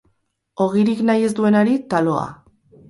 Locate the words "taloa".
1.95-2.27